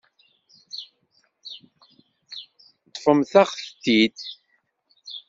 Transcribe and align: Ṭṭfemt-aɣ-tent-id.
Ṭṭfemt-aɣ-tent-id. 2.87 4.19